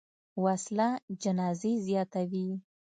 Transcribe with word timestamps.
وسله 0.43 0.89
جنازې 1.23 1.71
زیاتوي 1.87 2.47